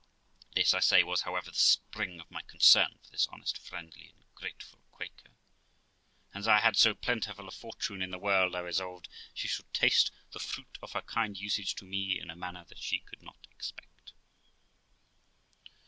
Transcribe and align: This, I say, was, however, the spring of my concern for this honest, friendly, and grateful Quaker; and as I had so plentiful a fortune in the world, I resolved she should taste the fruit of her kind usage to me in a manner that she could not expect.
This, 0.55 0.73
I 0.73 0.79
say, 0.79 1.03
was, 1.03 1.21
however, 1.21 1.51
the 1.51 1.57
spring 1.59 2.19
of 2.19 2.31
my 2.31 2.41
concern 2.41 2.97
for 3.03 3.11
this 3.11 3.27
honest, 3.31 3.59
friendly, 3.59 4.09
and 4.17 4.23
grateful 4.33 4.79
Quaker; 4.89 5.29
and 6.33 6.41
as 6.41 6.47
I 6.47 6.57
had 6.57 6.75
so 6.75 6.95
plentiful 6.95 7.47
a 7.47 7.51
fortune 7.51 8.01
in 8.01 8.09
the 8.09 8.17
world, 8.17 8.55
I 8.55 8.61
resolved 8.61 9.09
she 9.31 9.47
should 9.47 9.71
taste 9.75 10.09
the 10.31 10.39
fruit 10.39 10.79
of 10.81 10.93
her 10.93 11.03
kind 11.03 11.37
usage 11.37 11.75
to 11.75 11.85
me 11.85 12.19
in 12.19 12.31
a 12.31 12.35
manner 12.35 12.65
that 12.67 12.79
she 12.79 12.97
could 12.97 13.21
not 13.21 13.45
expect. 13.51 14.13